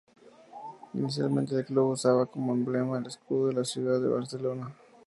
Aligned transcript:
Inicialmente 0.95 1.53
el 1.55 1.63
club 1.67 1.91
usaba 1.91 2.25
como 2.25 2.53
emblema 2.53 2.97
el 2.97 3.05
escudo 3.05 3.49
de 3.49 3.53
la 3.53 3.63
ciudad 3.63 4.01
de 4.01 4.07
Barcelona. 4.07 4.73